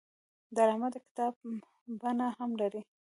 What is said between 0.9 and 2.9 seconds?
د کتاب بڼه هم لري